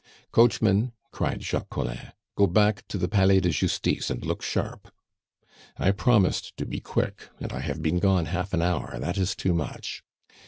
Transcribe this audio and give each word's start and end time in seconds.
"Coachman," 0.31 0.93
cried 1.11 1.43
Jacques 1.43 1.69
Collin, 1.69 2.11
"go 2.35 2.47
back 2.47 2.87
to 2.87 2.97
the 2.97 3.07
Palais 3.07 3.39
de 3.39 3.51
Justice, 3.51 4.09
and 4.09 4.25
look 4.25 4.41
sharp 4.41 4.91
"I 5.77 5.91
promised 5.91 6.57
to 6.57 6.65
be 6.65 6.79
quick, 6.79 7.29
and 7.39 7.53
I 7.53 7.59
have 7.59 7.83
been 7.83 7.99
gone 7.99 8.25
half 8.25 8.51
an 8.55 8.63
hour; 8.63 8.97
that 8.99 9.19
is 9.19 9.35
too 9.35 9.53
much. 9.53 10.01